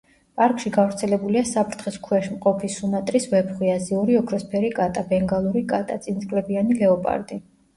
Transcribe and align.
პარკში 0.39 0.69
გავრცელებულია 0.75 1.43
საფრთხის 1.49 1.99
ქვეშ 2.07 2.29
მყოფი 2.37 2.71
სუმატრის 2.77 3.29
ვეფხვი, 3.35 3.69
აზიური 3.75 4.17
ოქროსფერი 4.23 4.73
კატა, 4.81 5.05
ბენგალური 5.13 5.65
კატა, 5.75 5.99
წინწკლებიანი 6.07 6.81
ლეოპარდი. 6.83 7.41